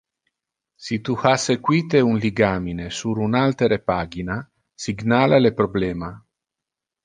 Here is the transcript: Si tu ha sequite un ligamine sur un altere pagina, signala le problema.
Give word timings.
Si 0.85 0.97
tu 1.09 1.17
ha 1.23 1.33
sequite 1.43 2.01
un 2.13 2.17
ligamine 2.23 2.87
sur 3.01 3.21
un 3.27 3.37
altere 3.43 3.79
pagina, 3.93 4.41
signala 4.87 5.43
le 5.47 5.57
problema. 5.63 6.13